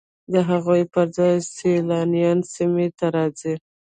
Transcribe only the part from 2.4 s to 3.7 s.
سیمې ته راځي